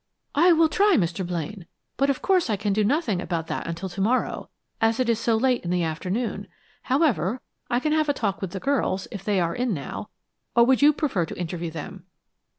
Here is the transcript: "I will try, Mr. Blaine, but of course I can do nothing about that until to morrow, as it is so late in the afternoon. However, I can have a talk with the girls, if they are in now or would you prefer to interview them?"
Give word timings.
"I 0.33 0.51
will 0.51 0.67
try, 0.67 0.95
Mr. 0.95 1.23
Blaine, 1.23 1.67
but 1.95 2.09
of 2.09 2.23
course 2.23 2.49
I 2.49 2.55
can 2.55 2.73
do 2.73 2.83
nothing 2.83 3.21
about 3.21 3.45
that 3.45 3.67
until 3.67 3.87
to 3.89 4.01
morrow, 4.01 4.49
as 4.81 4.99
it 4.99 5.09
is 5.09 5.19
so 5.19 5.37
late 5.37 5.63
in 5.63 5.69
the 5.69 5.83
afternoon. 5.83 6.47
However, 6.81 7.39
I 7.69 7.79
can 7.79 7.91
have 7.93 8.09
a 8.09 8.11
talk 8.13 8.41
with 8.41 8.49
the 8.49 8.59
girls, 8.59 9.07
if 9.11 9.23
they 9.23 9.39
are 9.39 9.53
in 9.53 9.75
now 9.75 10.09
or 10.55 10.65
would 10.65 10.81
you 10.81 10.91
prefer 10.91 11.27
to 11.27 11.37
interview 11.39 11.69
them?" 11.69 12.05